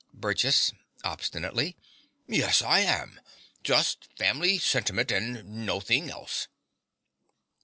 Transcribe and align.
BURGESS 0.15 0.73
(obstinately). 1.03 1.77
Yes, 2.25 2.63
I 2.63 2.79
ham 2.79 3.19
just 3.63 4.07
family 4.17 4.57
sentiment 4.57 5.11
and 5.11 5.63
nothink 5.67 6.09
else. 6.09 6.47